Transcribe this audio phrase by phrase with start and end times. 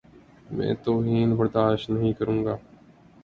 [0.51, 2.57] میں توہین برداشت نہیں کروں گا۔